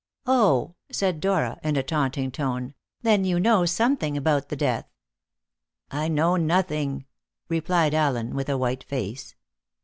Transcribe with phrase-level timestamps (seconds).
[0.25, 4.87] "Oh!" said Dora in a taunting tone; "then you know something about the death."
[5.91, 7.05] "I know nothing,"
[7.49, 9.35] replied Allen, with a white face.